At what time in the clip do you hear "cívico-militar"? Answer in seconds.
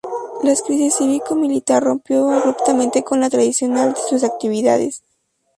0.95-1.83